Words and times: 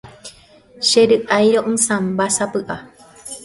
Chery'airo'ysãmbásapy'a. 0.89 2.77